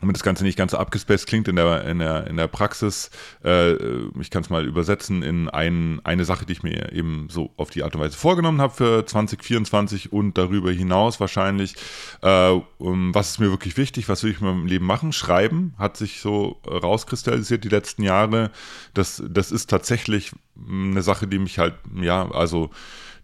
damit 0.01 0.15
das 0.15 0.23
Ganze 0.23 0.43
nicht 0.43 0.57
ganz 0.57 0.71
so 0.71 0.77
abgespaced 0.77 1.27
klingt 1.27 1.47
in 1.47 1.55
der, 1.55 1.85
in 1.85 1.99
der, 1.99 2.27
in 2.27 2.35
der 2.35 2.47
Praxis, 2.47 3.11
äh, 3.43 3.73
ich 4.19 4.31
kann 4.31 4.41
es 4.41 4.49
mal 4.49 4.65
übersetzen 4.65 5.21
in 5.23 5.47
ein, 5.47 6.01
eine 6.03 6.25
Sache, 6.25 6.45
die 6.45 6.53
ich 6.53 6.63
mir 6.63 6.91
eben 6.91 7.27
so 7.29 7.51
auf 7.55 7.69
die 7.69 7.83
Art 7.83 7.95
und 7.95 8.01
Weise 8.01 8.17
vorgenommen 8.17 8.59
habe 8.59 8.73
für 8.73 9.05
2024 9.05 10.11
und 10.11 10.37
darüber 10.37 10.71
hinaus 10.71 11.19
wahrscheinlich. 11.19 11.75
Äh, 12.21 12.59
was 12.79 13.29
ist 13.29 13.39
mir 13.39 13.51
wirklich 13.51 13.77
wichtig? 13.77 14.09
Was 14.09 14.23
will 14.23 14.31
ich 14.31 14.41
mit 14.41 14.51
meinem 14.51 14.65
Leben 14.65 14.85
machen? 14.85 15.13
Schreiben 15.13 15.75
hat 15.77 15.97
sich 15.97 16.19
so 16.19 16.59
rauskristallisiert 16.67 17.63
die 17.63 17.69
letzten 17.69 18.03
Jahre. 18.03 18.51
Das, 18.93 19.23
das 19.29 19.51
ist 19.51 19.69
tatsächlich 19.69 20.31
eine 20.67 21.03
Sache, 21.03 21.27
die 21.27 21.39
mich 21.39 21.59
halt, 21.59 21.75
ja, 21.95 22.29
also 22.31 22.71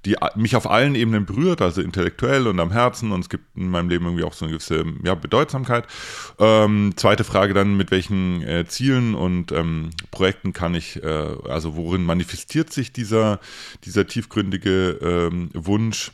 die 0.05 0.15
mich 0.35 0.55
auf 0.55 0.69
allen 0.69 0.95
Ebenen 0.95 1.25
berührt, 1.25 1.61
also 1.61 1.81
intellektuell 1.81 2.47
und 2.47 2.59
am 2.59 2.71
Herzen 2.71 3.11
und 3.11 3.21
es 3.21 3.29
gibt 3.29 3.43
in 3.55 3.69
meinem 3.69 3.89
Leben 3.89 4.05
irgendwie 4.05 4.23
auch 4.23 4.33
so 4.33 4.45
eine 4.45 4.53
gewisse 4.53 4.85
ja, 5.03 5.15
Bedeutsamkeit. 5.15 5.85
Ähm, 6.39 6.93
zweite 6.95 7.23
Frage 7.23 7.53
dann, 7.53 7.77
mit 7.77 7.91
welchen 7.91 8.41
äh, 8.43 8.65
Zielen 8.67 9.15
und 9.15 9.51
ähm, 9.51 9.91
Projekten 10.11 10.53
kann 10.53 10.75
ich, 10.75 11.01
äh, 11.03 11.07
also 11.49 11.75
worin 11.75 12.03
manifestiert 12.03 12.71
sich 12.71 12.93
dieser, 12.93 13.39
dieser 13.83 14.07
tiefgründige 14.07 14.99
ähm, 15.01 15.49
Wunsch? 15.53 16.11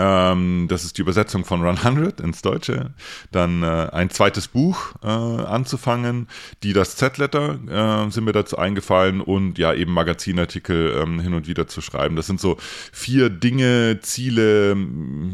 Ähm, 0.00 0.66
das 0.68 0.84
ist 0.84 0.96
die 0.96 1.02
Übersetzung 1.02 1.44
von 1.44 1.60
Run 1.62 1.76
100 1.76 2.20
ins 2.20 2.40
Deutsche. 2.40 2.94
Dann 3.32 3.62
äh, 3.62 3.88
ein 3.92 4.08
zweites 4.08 4.48
Buch 4.48 4.94
äh, 5.02 5.06
anzufangen. 5.06 6.26
Die 6.62 6.72
das 6.72 6.96
Z-Letter 6.96 8.06
äh, 8.06 8.10
sind 8.10 8.24
mir 8.24 8.32
dazu 8.32 8.56
eingefallen 8.56 9.20
und 9.20 9.58
ja 9.58 9.74
eben 9.74 9.92
Magazinartikel 9.92 11.02
ähm, 11.02 11.20
hin 11.20 11.34
und 11.34 11.46
wieder 11.46 11.68
zu 11.68 11.82
schreiben. 11.82 12.16
Das 12.16 12.26
sind 12.26 12.40
so 12.40 12.56
vier 12.92 13.28
Dinge, 13.28 13.98
Ziele, 14.00 14.74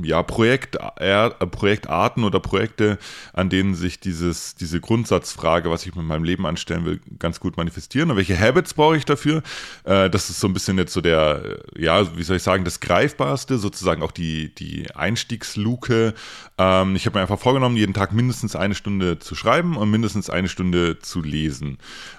ja 0.02 0.24
Projekt, 0.24 0.78
äh, 0.96 1.30
Projektarten 1.30 2.24
oder 2.24 2.40
Projekte, 2.40 2.98
an 3.34 3.48
denen 3.50 3.76
sich 3.76 4.00
dieses, 4.00 4.56
diese 4.56 4.80
Grundsatzfrage, 4.80 5.70
was 5.70 5.86
ich 5.86 5.94
mit 5.94 6.06
meinem 6.06 6.24
Leben 6.24 6.44
anstellen 6.44 6.84
will, 6.84 7.00
ganz 7.20 7.38
gut 7.38 7.56
manifestieren. 7.56 8.10
Und 8.10 8.16
welche 8.16 8.38
Habits 8.38 8.74
brauche 8.74 8.96
ich 8.96 9.04
dafür? 9.04 9.44
Äh, 9.84 10.10
das 10.10 10.28
ist 10.28 10.40
so 10.40 10.48
ein 10.48 10.54
bisschen 10.54 10.76
jetzt 10.76 10.92
so 10.92 11.00
der, 11.00 11.60
ja, 11.76 12.16
wie 12.16 12.24
soll 12.24 12.38
ich 12.38 12.42
sagen, 12.42 12.64
das 12.64 12.80
Greifbarste, 12.80 13.58
sozusagen 13.58 14.02
auch 14.02 14.10
die 14.10 14.55
die 14.58 14.94
Einstiegsluke. 14.94 16.14
Ähm, 16.58 16.96
ich 16.96 17.06
habe 17.06 17.18
mir 17.18 17.22
einfach 17.22 17.38
vorgenommen, 17.38 17.76
jeden 17.76 17.94
Tag 17.94 18.12
mindestens 18.12 18.56
eine 18.56 18.74
Stunde 18.74 19.18
zu 19.18 19.34
schreiben 19.34 19.76
und 19.76 19.90
mindestens 19.90 20.30
eine 20.30 20.48
Stunde 20.48 20.98
zu 20.98 21.22
lesen. 21.22 21.78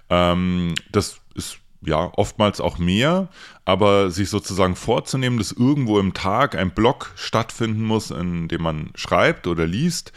Ähm, 0.10 0.74
das 0.92 1.20
ist 1.36 1.60
ja, 1.82 2.12
oftmals 2.16 2.60
auch 2.60 2.78
mehr, 2.80 3.30
aber 3.66 4.10
sich 4.10 4.30
sozusagen 4.30 4.76
vorzunehmen, 4.76 5.38
dass 5.38 5.52
irgendwo 5.52 6.00
im 6.00 6.14
Tag 6.14 6.56
ein 6.56 6.72
Block 6.72 7.12
stattfinden 7.16 7.84
muss, 7.84 8.12
in 8.12 8.48
dem 8.48 8.62
man 8.62 8.90
schreibt 8.96 9.48
oder 9.48 9.68
liest, 9.68 10.12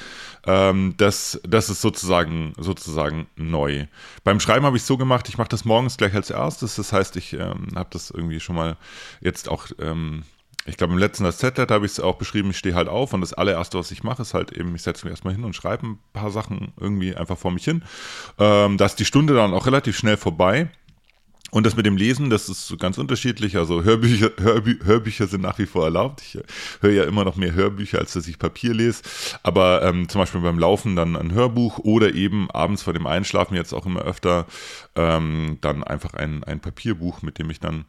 ähm, 0.47 0.95
das, 0.97 1.41
das 1.45 1.69
ist 1.69 1.83
sozusagen, 1.83 2.55
sozusagen 2.57 3.27
neu. 3.37 3.87
Beim 4.25 4.41
Schreiben 4.41 4.65
habe 4.65 4.77
ich 4.79 4.85
so 4.85 4.97
gemacht, 4.97 5.29
ich 5.29 5.39
mache 5.39 5.49
das 5.49 5.65
morgens 5.65 5.97
gleich 5.97 6.15
als 6.15 6.31
erstes, 6.31 6.77
das 6.77 6.93
heißt, 6.93 7.17
ich 7.17 7.35
ähm, 7.35 7.69
habe 7.75 7.91
das 7.93 8.11
irgendwie 8.11 8.41
schon 8.41 8.57
mal 8.57 8.77
jetzt 9.21 9.49
auch 9.49 9.67
ähm, 9.79 10.23
ich 10.67 10.77
glaube, 10.77 10.93
im 10.93 10.99
letzten 10.99 11.31
Z-Let 11.31 11.71
habe 11.71 11.87
ich 11.87 11.93
es 11.93 12.01
auch 12.01 12.17
beschrieben, 12.17 12.51
ich 12.51 12.59
stehe 12.59 12.75
halt 12.75 12.89
auf 12.89 13.13
und 13.13 13.23
das 13.23 13.33
allererste, 13.33 13.79
was 13.79 13.91
ich 13.91 14.03
mache, 14.03 14.23
ist 14.23 14.35
halt 14.35 14.53
eben, 14.53 14.75
ich 14.75 14.83
setze 14.83 15.07
mich 15.07 15.13
erstmal 15.13 15.35
hin 15.35 15.45
und 15.45 15.55
schreibe 15.57 15.87
ein 15.87 15.99
paar 16.13 16.31
Sachen 16.31 16.73
irgendwie 16.79 17.17
einfach 17.17 17.39
vor 17.39 17.51
mich 17.51 17.65
hin. 17.65 17.83
Ähm, 18.39 18.77
da 18.77 18.87
ist 18.87 18.97
die 18.97 19.07
Stunde 19.07 19.35
dann 19.35 19.55
auch 19.55 19.67
relativ 19.67 19.97
schnell 19.97 20.17
vorbei. 20.19 20.69
Und 21.51 21.67
das 21.67 21.77
mit 21.77 21.87
dem 21.87 21.97
Lesen, 21.97 22.31
das 22.31 22.49
ist 22.49 22.77
ganz 22.79 22.99
unterschiedlich. 22.99 23.57
Also 23.57 23.83
Hörbücher, 23.83 24.31
Hörbü 24.39 24.79
Hörbücher 24.85 25.27
sind 25.27 25.43
nach 25.43 25.59
wie 25.59 25.67
vor 25.67 25.85
erlaubt. 25.85 26.23
Ich 26.23 26.37
äh, 26.37 26.43
höre 26.81 26.93
ja 26.93 27.05
immer 27.05 27.25
noch 27.25 27.37
mehr 27.37 27.55
Hörbücher, 27.55 27.99
als 27.99 28.13
dass 28.13 28.29
ich 28.29 28.39
Papier 28.39 28.75
lese. 28.75 29.03
Aber 29.43 29.83
ähm, 29.83 30.09
zum 30.09 30.21
Beispiel 30.21 30.41
beim 30.41 30.59
Laufen 30.59 30.97
dann 30.97 31.17
ein 31.17 31.33
Hörbuch 31.33 31.79
oder 31.79 32.15
eben 32.15 32.51
abends 32.51 32.83
vor 32.83 32.93
dem 32.93 33.07
Einschlafen 33.07 33.55
jetzt 33.55 33.73
auch 33.73 33.87
immer 33.87 34.03
öfter 34.03 34.47
ähm, 34.97 35.59
dann 35.61 35.85
einfach 35.85 36.15
ein, 36.15 36.45
ein 36.45 36.61
Papierbuch, 36.61 37.23
mit 37.23 37.39
dem 37.39 37.51
ich 37.51 37.61
dann 37.61 37.85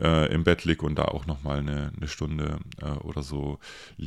äh, 0.00 0.32
im 0.32 0.44
Bett 0.44 0.64
liege 0.64 0.84
und 0.84 0.98
da 0.98 1.04
auch 1.04 1.26
nochmal 1.26 1.58
eine, 1.58 1.92
eine 1.96 2.08
Stunde 2.08 2.58
äh, 2.80 2.90
oder 3.04 3.22
so 3.22 3.58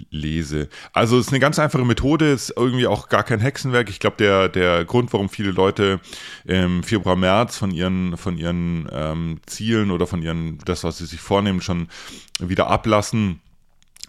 lese. 0.09 0.69
Also 0.93 1.17
es 1.17 1.27
ist 1.27 1.31
eine 1.31 1.39
ganz 1.39 1.59
einfache 1.59 1.85
Methode, 1.85 2.31
ist 2.31 2.53
irgendwie 2.55 2.87
auch 2.87 3.09
gar 3.09 3.23
kein 3.23 3.39
Hexenwerk. 3.39 3.89
Ich 3.89 3.99
glaube, 3.99 4.17
der, 4.17 4.49
der 4.49 4.85
Grund, 4.85 5.13
warum 5.13 5.29
viele 5.29 5.51
Leute 5.51 5.99
im 6.45 6.83
Februar, 6.83 7.15
März 7.15 7.57
von 7.57 7.71
ihren, 7.71 8.17
von 8.17 8.37
ihren 8.37 8.87
ähm, 8.93 9.39
Zielen 9.45 9.91
oder 9.91 10.07
von 10.07 10.21
ihren, 10.21 10.59
das, 10.65 10.83
was 10.83 10.97
sie 10.97 11.05
sich 11.05 11.19
vornehmen, 11.19 11.61
schon 11.61 11.87
wieder 12.39 12.67
ablassen 12.67 13.41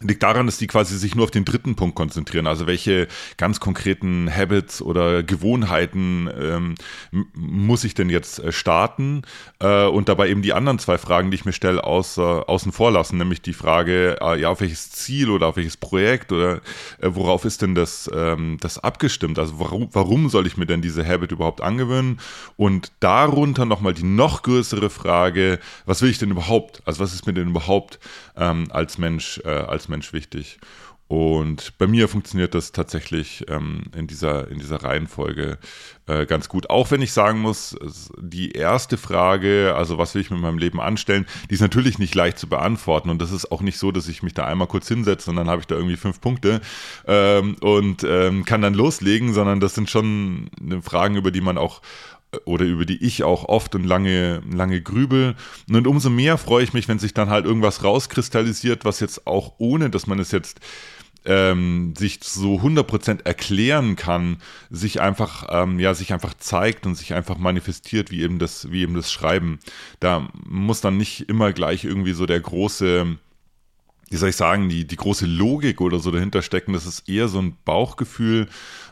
liegt 0.01 0.23
daran, 0.23 0.47
dass 0.47 0.59
die 0.59 0.67
quasi 0.67 0.97
sich 0.99 1.15
nur 1.15 1.25
auf 1.25 1.31
den 1.31 1.45
dritten 1.45 1.77
Punkt 1.77 1.95
konzentrieren. 1.95 2.47
Also 2.47 2.67
welche 2.67 3.07
ganz 3.37 3.61
konkreten 3.61 4.29
Habits 4.35 4.83
oder 4.83 5.23
Gewohnheiten 5.23 6.29
ähm, 6.39 6.75
muss 7.33 7.85
ich 7.85 7.95
denn 7.95 8.11
jetzt 8.11 8.39
äh, 8.41 8.53
starten? 8.53 9.23
Äh, 9.61 9.87
und 9.87 10.09
dabei 10.09 10.29
eben 10.29 10.43
die 10.43 10.53
anderen 10.53 10.79
zwei 10.79 10.99
Fragen, 10.99 11.31
die 11.31 11.37
ich 11.37 11.45
mir 11.45 11.53
stelle, 11.53 11.85
außer, 11.85 12.49
außen 12.49 12.73
vor 12.73 12.91
lassen, 12.91 13.19
nämlich 13.19 13.41
die 13.41 13.53
Frage, 13.53 14.19
äh, 14.21 14.41
ja, 14.41 14.51
auf 14.51 14.61
welches 14.61 14.91
Ziel 14.91 15.31
oder 15.31 15.47
auf 15.47 15.57
welches 15.57 15.77
Projekt 15.77 16.33
oder 16.33 16.57
äh, 17.01 17.11
worauf 17.11 17.45
ist 17.45 17.63
denn 17.63 17.75
das, 17.75 18.11
ähm, 18.13 18.59
das 18.61 18.79
abgestimmt? 18.79 19.39
Also 19.39 19.61
warum, 19.61 19.89
warum 19.93 20.29
soll 20.29 20.47
ich 20.47 20.57
mir 20.57 20.67
denn 20.67 20.83
diese 20.83 21.07
Habit 21.07 21.33
überhaupt 21.33 21.61
angewöhnen? 21.61 22.21
Und 22.57 22.93
darunter 23.01 23.65
nochmal 23.65 23.95
die 23.95 24.03
noch 24.03 24.43
größere 24.43 24.91
Frage, 24.91 25.61
was 25.87 26.03
will 26.03 26.11
ich 26.11 26.19
denn 26.19 26.31
überhaupt? 26.31 26.83
Also 26.85 27.01
was 27.01 27.15
ist 27.15 27.27
mir 27.27 27.33
denn 27.33 27.49
überhaupt 27.49 28.01
ähm, 28.37 28.67
als 28.71 28.99
Mensch, 28.99 29.41
äh, 29.45 29.49
als 29.85 29.89
Mensch 29.89 30.13
wichtig. 30.13 30.59
Und 31.07 31.77
bei 31.77 31.87
mir 31.87 32.09
funktioniert 32.09 32.55
das 32.55 32.73
tatsächlich 32.73 33.45
ähm, 33.49 33.83
in, 33.95 34.07
dieser, 34.07 34.49
in 34.51 34.59
dieser 34.59 34.83
Reihenfolge 34.83 35.59
äh, 36.07 36.25
ganz 36.25 36.49
gut. 36.49 36.71
Auch 36.71 36.91
wenn 36.91 37.03
ich 37.03 37.13
sagen 37.13 37.41
muss, 37.41 37.77
die 38.19 38.53
erste 38.53 38.97
Frage, 38.97 39.75
also 39.77 39.99
was 39.99 40.15
will 40.15 40.23
ich 40.23 40.31
mit 40.31 40.41
meinem 40.41 40.57
Leben 40.57 40.81
anstellen, 40.81 41.27
die 41.51 41.55
ist 41.55 41.61
natürlich 41.61 41.99
nicht 41.99 42.15
leicht 42.15 42.39
zu 42.39 42.49
beantworten. 42.49 43.11
Und 43.11 43.21
das 43.21 43.33
ist 43.33 43.53
auch 43.53 43.61
nicht 43.61 43.79
so, 43.79 43.93
dass 43.93 44.09
ich 44.09 44.23
mich 44.23 44.33
da 44.33 44.47
einmal 44.47 44.67
kurz 44.67 44.89
hinsetze 44.89 45.29
und 45.29 45.37
dann 45.37 45.51
habe 45.51 45.61
ich 45.61 45.67
da 45.67 45.75
irgendwie 45.75 45.99
fünf 45.99 46.23
Punkte 46.23 46.63
ähm, 47.07 47.57
und 47.61 48.03
ähm, 48.03 48.47
kann 48.47 48.63
dann 48.63 48.75
loslegen, 48.75 49.35
sondern 49.35 49.61
das 49.61 49.75
sind 49.75 49.91
schon 49.91 50.49
äh, 50.71 50.81
Fragen, 50.81 51.17
über 51.17 51.31
die 51.31 51.43
man 51.43 51.59
auch 51.59 51.83
oder 52.45 52.65
über 52.65 52.85
die 52.85 53.03
ich 53.05 53.25
auch 53.25 53.45
oft 53.45 53.75
und 53.75 53.85
lange, 53.85 54.43
lange 54.51 54.81
grübel. 54.81 55.35
Und 55.69 55.87
umso 55.87 56.11
mehr 56.11 56.39
freue 56.39 56.65
ich 56.65 56.73
mich, 56.73 56.89
wenn 56.89 56.99
sich 56.99 57.15
dann 57.15 57.31
halt 57.31 57.45
irgendwas 57.45 57.85
rauskristallisiert, 57.85 58.85
was 58.85 59.01
jetzt 59.01 59.27
auch 59.27 59.55
ohne, 59.59 59.91
dass 59.91 60.07
man 60.07 60.19
es 60.19 60.33
jetzt 60.33 60.61
ähm, 61.25 61.95
sich 61.97 62.21
so 62.23 62.57
100% 62.57 63.25
erklären 63.25 63.97
kann, 63.97 64.39
sich 64.71 65.01
einfach, 65.01 65.47
ähm, 65.51 65.79
ja, 65.79 65.95
sich 65.95 66.13
einfach 66.13 66.35
zeigt 66.35 66.87
und 66.87 66.95
sich 66.95 67.15
einfach 67.15 67.39
manifestiert, 67.39 68.11
wie 68.11 68.23
eben 68.23 68.39
das, 68.39 68.71
wie 68.71 68.83
eben 68.83 68.95
das 68.95 69.11
Schreiben. 69.11 69.59
Da 70.01 70.29
muss 70.47 70.81
dann 70.81 70.97
nicht 70.97 71.29
immer 71.29 71.53
gleich 71.53 71.85
irgendwie 71.85 72.13
so 72.13 72.27
der 72.27 72.41
große, 72.41 73.17
wie 74.15 74.19
soll 74.19 74.29
ich 74.29 74.37
sagen, 74.37 74.69
die, 74.69 74.87
die 74.87 74.95
große 74.95 75.27
Logik 75.27 75.81
oder 75.81 75.99
so 75.99 76.13
dahinter 76.13 76.41
stecken. 76.41 76.73
Das 76.73 76.87
ist 76.87 77.09
eher 77.09 77.27
so 77.27 77.41
ein 77.41 77.57
Bauchgefühl, 77.65 78.47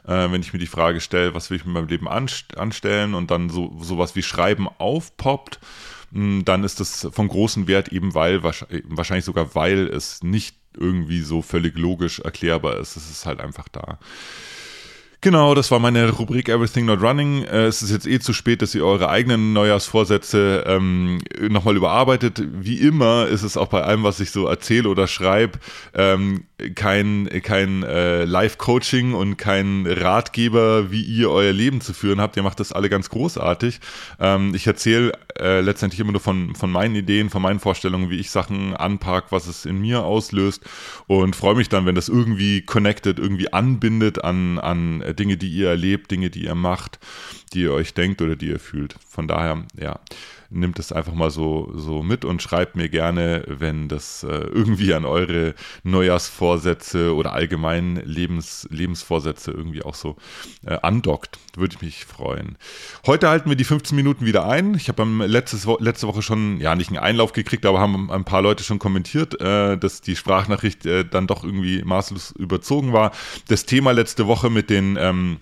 äh, 0.04 0.32
wenn 0.32 0.40
ich 0.40 0.52
mir 0.52 0.58
die 0.58 0.66
Frage 0.66 1.00
stelle, 1.00 1.32
was 1.32 1.48
will 1.48 1.58
ich 1.58 1.64
mit 1.64 1.74
meinem 1.74 1.86
Leben 1.86 2.08
anst 2.08 2.58
anstellen 2.58 3.14
und 3.14 3.30
dann 3.30 3.48
so 3.48 3.72
sowas 3.80 4.16
wie 4.16 4.24
Schreiben 4.24 4.66
aufpoppt, 4.78 5.60
mh, 6.10 6.20
hm, 6.20 6.44
dann 6.44 6.64
ist 6.64 6.80
das 6.80 7.06
von 7.12 7.28
großem 7.28 7.68
Wert, 7.68 7.92
eben 7.92 8.14
weil, 8.14 8.42
wahrscheinlich 8.42 9.24
sogar 9.24 9.54
weil 9.54 9.86
es 9.86 10.24
nicht 10.24 10.56
irgendwie 10.76 11.20
so 11.20 11.40
völlig 11.40 11.78
logisch 11.78 12.18
erklärbar 12.18 12.78
ist. 12.78 12.96
Es 12.96 13.08
ist 13.08 13.24
halt 13.24 13.38
einfach 13.40 13.68
da. 13.68 14.00
Genau, 15.24 15.54
das 15.54 15.70
war 15.70 15.78
meine 15.78 16.10
Rubrik 16.10 16.48
Everything 16.48 16.84
Not 16.84 17.00
Running. 17.00 17.44
Äh, 17.44 17.66
es 17.66 17.80
ist 17.80 17.92
jetzt 17.92 18.08
eh 18.08 18.18
zu 18.18 18.32
spät, 18.32 18.60
dass 18.60 18.74
ihr 18.74 18.84
eure 18.84 19.08
eigenen 19.08 19.52
Neujahrsvorsätze 19.52 20.64
ähm, 20.66 21.20
nochmal 21.40 21.76
überarbeitet. 21.76 22.42
Wie 22.44 22.78
immer 22.78 23.28
ist 23.28 23.44
es 23.44 23.56
auch 23.56 23.68
bei 23.68 23.82
allem, 23.82 24.02
was 24.02 24.18
ich 24.18 24.32
so 24.32 24.48
erzähle 24.48 24.88
oder 24.88 25.06
schreibe, 25.06 25.60
ähm, 25.94 26.42
kein, 26.74 27.28
kein 27.44 27.84
äh, 27.84 28.24
Live-Coaching 28.24 29.14
und 29.14 29.36
kein 29.36 29.86
Ratgeber, 29.86 30.90
wie 30.90 31.02
ihr 31.02 31.30
euer 31.30 31.52
Leben 31.52 31.80
zu 31.80 31.92
führen 31.92 32.20
habt. 32.20 32.36
Ihr 32.36 32.42
macht 32.42 32.58
das 32.58 32.72
alle 32.72 32.90
ganz 32.90 33.08
großartig. 33.08 33.78
Ähm, 34.18 34.56
ich 34.56 34.66
erzähle 34.66 35.12
äh, 35.42 35.60
letztendlich 35.60 36.00
immer 36.00 36.12
nur 36.12 36.20
von, 36.20 36.54
von 36.54 36.70
meinen 36.70 36.94
Ideen, 36.94 37.30
von 37.30 37.42
meinen 37.42 37.60
Vorstellungen, 37.60 38.10
wie 38.10 38.20
ich 38.20 38.30
Sachen 38.30 38.74
anpack, 38.74 39.26
was 39.30 39.46
es 39.46 39.66
in 39.66 39.80
mir 39.80 40.04
auslöst 40.04 40.62
und 41.06 41.36
freue 41.36 41.56
mich 41.56 41.68
dann, 41.68 41.84
wenn 41.84 41.94
das 41.94 42.08
irgendwie 42.08 42.62
connected, 42.62 43.18
irgendwie 43.18 43.52
anbindet 43.52 44.22
an, 44.22 44.58
an 44.58 45.02
Dinge, 45.18 45.36
die 45.36 45.50
ihr 45.50 45.68
erlebt, 45.68 46.10
Dinge, 46.10 46.30
die 46.30 46.44
ihr 46.44 46.54
macht, 46.54 46.98
die 47.52 47.62
ihr 47.62 47.72
euch 47.72 47.94
denkt 47.94 48.22
oder 48.22 48.36
die 48.36 48.48
ihr 48.48 48.60
fühlt. 48.60 48.94
Von 49.08 49.28
daher, 49.28 49.64
ja, 49.78 49.98
nimmt 50.52 50.78
es 50.78 50.92
einfach 50.92 51.14
mal 51.14 51.30
so, 51.30 51.72
so 51.74 52.02
mit 52.02 52.24
und 52.24 52.42
schreibt 52.42 52.76
mir 52.76 52.88
gerne, 52.88 53.44
wenn 53.48 53.88
das 53.88 54.22
äh, 54.22 54.28
irgendwie 54.28 54.94
an 54.94 55.04
eure 55.04 55.54
Neujahrsvorsätze 55.82 57.14
oder 57.14 57.32
allgemein 57.32 57.96
Lebens, 57.96 58.66
Lebensvorsätze 58.70 59.50
irgendwie 59.50 59.82
auch 59.82 59.94
so 59.94 60.16
äh, 60.66 60.78
andockt. 60.82 61.38
Würde 61.56 61.74
ich 61.76 61.82
mich 61.82 62.04
freuen. 62.04 62.56
Heute 63.06 63.28
halten 63.28 63.48
wir 63.48 63.56
die 63.56 63.64
15 63.64 63.96
Minuten 63.96 64.24
wieder 64.24 64.46
ein. 64.46 64.74
Ich 64.74 64.88
habe 64.88 65.02
letztes, 65.26 65.66
letzte 65.80 66.06
Woche 66.06 66.22
schon, 66.22 66.60
ja, 66.60 66.74
nicht 66.74 66.88
einen 66.88 66.98
Einlauf 66.98 67.32
gekriegt, 67.32 67.66
aber 67.66 67.80
haben 67.80 68.10
ein 68.10 68.24
paar 68.24 68.42
Leute 68.42 68.64
schon 68.64 68.78
kommentiert, 68.78 69.40
äh, 69.40 69.76
dass 69.76 70.00
die 70.00 70.16
Sprachnachricht 70.16 70.86
äh, 70.86 71.04
dann 71.04 71.26
doch 71.26 71.44
irgendwie 71.44 71.82
maßlos 71.82 72.32
überzogen 72.32 72.92
war. 72.92 73.12
Das 73.48 73.66
Thema 73.66 73.92
letzte 73.92 74.26
Woche 74.26 74.50
mit 74.50 74.70
den 74.70 74.96
ähm, 74.98 75.40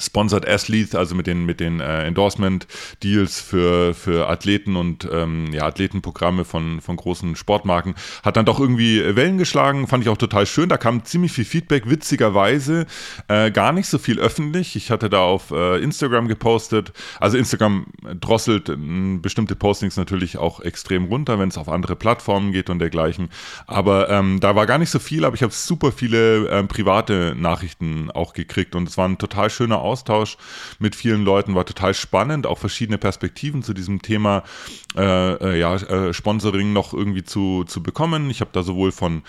Sponsored 0.00 0.48
Athletes, 0.48 0.94
also 0.94 1.14
mit 1.14 1.26
den, 1.26 1.44
mit 1.44 1.60
den 1.60 1.80
äh, 1.80 2.04
Endorsement-Deals 2.04 3.40
für, 3.40 3.94
für 3.94 4.28
Athleten 4.28 4.76
und 4.76 5.08
ähm, 5.12 5.52
ja, 5.52 5.64
Athletenprogramme 5.64 6.44
von, 6.44 6.80
von 6.80 6.96
großen 6.96 7.36
Sportmarken, 7.36 7.94
hat 8.24 8.36
dann 8.36 8.46
doch 8.46 8.58
irgendwie 8.58 9.16
Wellen 9.16 9.38
geschlagen, 9.38 9.86
fand 9.86 10.04
ich 10.04 10.08
auch 10.08 10.16
total 10.16 10.46
schön. 10.46 10.68
Da 10.68 10.76
kam 10.76 11.04
ziemlich 11.04 11.32
viel 11.32 11.44
Feedback, 11.44 11.88
witzigerweise 11.88 12.86
äh, 13.28 13.50
gar 13.50 13.72
nicht 13.72 13.88
so 13.88 13.98
viel 13.98 14.18
öffentlich. 14.18 14.76
Ich 14.76 14.90
hatte 14.90 15.10
da 15.10 15.20
auf 15.20 15.50
äh, 15.50 15.82
Instagram 15.82 16.28
gepostet. 16.28 16.92
Also 17.18 17.36
Instagram 17.36 17.86
drosselt 18.20 18.68
äh, 18.68 18.76
bestimmte 19.20 19.56
Postings 19.56 19.96
natürlich 19.96 20.38
auch 20.38 20.60
extrem 20.60 21.04
runter, 21.04 21.38
wenn 21.38 21.48
es 21.48 21.58
auf 21.58 21.68
andere 21.68 21.96
Plattformen 21.96 22.52
geht 22.52 22.70
und 22.70 22.78
dergleichen. 22.78 23.28
Aber 23.66 24.08
ähm, 24.08 24.40
da 24.40 24.56
war 24.56 24.66
gar 24.66 24.78
nicht 24.78 24.90
so 24.90 24.98
viel, 24.98 25.24
aber 25.24 25.34
ich 25.34 25.42
habe 25.42 25.52
super 25.52 25.92
viele 25.92 26.48
äh, 26.48 26.64
private 26.64 27.34
Nachrichten 27.36 28.10
auch 28.10 28.32
gekriegt 28.32 28.74
und 28.74 28.88
es 28.88 28.96
war 28.96 29.08
ein 29.08 29.18
total 29.18 29.50
schöner 29.50 29.78
Austausch 29.78 29.89
mit 30.78 30.96
vielen 30.96 31.24
Leuten, 31.24 31.54
war 31.54 31.64
total 31.64 31.94
spannend, 31.94 32.46
auch 32.46 32.58
verschiedene 32.58 32.98
Perspektiven 32.98 33.62
zu 33.62 33.74
diesem 33.74 34.02
Thema 34.02 34.42
äh, 34.96 35.34
äh, 35.34 35.58
ja, 35.58 35.76
äh, 35.76 36.12
Sponsoring 36.12 36.72
noch 36.72 36.92
irgendwie 36.92 37.22
zu, 37.22 37.64
zu 37.64 37.82
bekommen. 37.82 38.28
Ich 38.30 38.40
habe 38.40 38.50
da 38.52 38.62
sowohl 38.62 38.92
von 38.92 39.22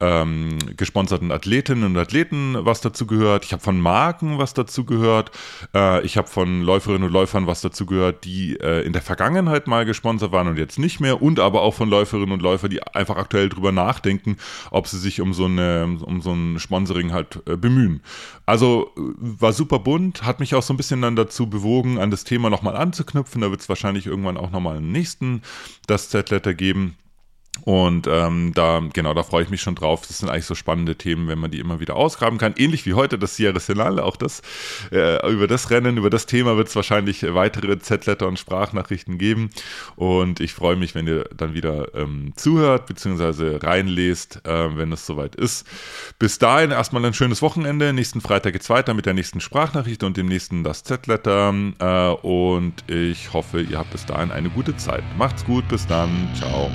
ähm, 0.00 0.58
gesponserten 0.76 1.32
Athletinnen 1.32 1.84
und 1.84 1.96
Athleten 1.96 2.56
was 2.60 2.80
dazu 2.80 3.06
gehört, 3.06 3.44
ich 3.44 3.52
habe 3.52 3.62
von 3.62 3.80
Marken 3.80 4.38
was 4.38 4.54
dazu 4.54 4.84
gehört, 4.84 5.32
äh, 5.74 6.04
ich 6.04 6.16
habe 6.16 6.28
von 6.28 6.62
Läuferinnen 6.62 7.04
und 7.04 7.12
Läufern 7.12 7.46
was 7.46 7.60
dazu 7.60 7.86
gehört, 7.86 8.24
die 8.24 8.56
äh, 8.60 8.84
in 8.86 8.92
der 8.92 9.02
Vergangenheit 9.02 9.66
mal 9.66 9.84
gesponsert 9.84 10.30
waren 10.32 10.48
und 10.48 10.56
jetzt 10.56 10.78
nicht 10.78 11.00
mehr 11.00 11.20
und 11.20 11.40
aber 11.40 11.62
auch 11.62 11.74
von 11.74 11.88
Läuferinnen 11.88 12.32
und 12.32 12.42
Läufern, 12.42 12.70
die 12.70 12.82
einfach 12.82 13.16
aktuell 13.16 13.48
drüber 13.48 13.72
nachdenken, 13.72 14.36
ob 14.70 14.86
sie 14.86 14.98
sich 14.98 15.20
um 15.20 15.34
so, 15.34 15.46
eine, 15.46 15.98
um 16.00 16.20
so 16.20 16.32
ein 16.32 16.58
Sponsoring 16.58 17.12
halt 17.12 17.42
äh, 17.46 17.56
bemühen. 17.56 18.02
Also 18.46 18.92
war 18.94 19.52
super 19.52 19.80
bunt, 19.80 19.97
hat 20.22 20.40
mich 20.40 20.54
auch 20.54 20.62
so 20.62 20.72
ein 20.72 20.76
bisschen 20.76 21.02
dann 21.02 21.16
dazu 21.16 21.48
bewogen, 21.48 21.98
an 21.98 22.10
das 22.10 22.24
Thema 22.24 22.50
nochmal 22.50 22.76
anzuknüpfen. 22.76 23.40
Da 23.40 23.50
wird 23.50 23.60
es 23.60 23.68
wahrscheinlich 23.68 24.06
irgendwann 24.06 24.36
auch 24.36 24.50
nochmal 24.50 24.76
einen 24.78 24.92
nächsten 24.92 25.42
das 25.86 26.08
Z-Letter 26.08 26.54
geben. 26.54 26.96
Und 27.62 28.06
ähm, 28.06 28.52
da, 28.54 28.82
genau, 28.92 29.14
da 29.14 29.22
freue 29.22 29.42
ich 29.42 29.50
mich 29.50 29.60
schon 29.60 29.74
drauf. 29.74 30.06
Das 30.06 30.18
sind 30.18 30.28
eigentlich 30.28 30.46
so 30.46 30.54
spannende 30.54 30.96
Themen, 30.96 31.28
wenn 31.28 31.38
man 31.38 31.50
die 31.50 31.60
immer 31.60 31.80
wieder 31.80 31.96
ausgraben 31.96 32.38
kann. 32.38 32.54
Ähnlich 32.56 32.86
wie 32.86 32.94
heute 32.94 33.18
das 33.18 33.36
Sierra 33.36 33.60
Senal. 33.60 34.00
Auch 34.00 34.16
das, 34.16 34.42
äh, 34.90 35.30
über 35.30 35.46
das 35.46 35.70
Rennen, 35.70 35.96
über 35.96 36.10
das 36.10 36.26
Thema 36.26 36.56
wird 36.56 36.68
es 36.68 36.76
wahrscheinlich 36.76 37.22
weitere 37.34 37.78
Z-Letter 37.78 38.26
und 38.26 38.38
Sprachnachrichten 38.38 39.18
geben. 39.18 39.50
Und 39.96 40.40
ich 40.40 40.54
freue 40.54 40.76
mich, 40.76 40.94
wenn 40.94 41.06
ihr 41.06 41.24
dann 41.36 41.54
wieder 41.54 41.94
ähm, 41.94 42.32
zuhört, 42.36 42.86
beziehungsweise 42.86 43.62
reinlest, 43.62 44.40
äh, 44.44 44.76
wenn 44.76 44.92
es 44.92 45.06
soweit 45.06 45.34
ist. 45.34 45.66
Bis 46.18 46.38
dahin 46.38 46.70
erstmal 46.70 47.04
ein 47.04 47.14
schönes 47.14 47.42
Wochenende. 47.42 47.92
Nächsten 47.92 48.20
Freitag 48.20 48.52
geht 48.52 48.62
es 48.62 48.70
weiter 48.70 48.94
mit 48.94 49.06
der 49.06 49.14
nächsten 49.14 49.40
Sprachnachricht 49.40 50.02
und 50.02 50.16
dem 50.16 50.26
nächsten 50.26 50.64
das 50.64 50.84
Z-Letter. 50.84 51.54
Äh, 51.78 52.26
und 52.26 52.88
ich 52.88 53.32
hoffe, 53.32 53.60
ihr 53.60 53.78
habt 53.78 53.90
bis 53.90 54.06
dahin 54.06 54.30
eine 54.30 54.50
gute 54.50 54.76
Zeit. 54.76 55.04
Macht's 55.16 55.44
gut, 55.44 55.66
bis 55.68 55.86
dann. 55.86 56.28
Ciao. 56.34 56.70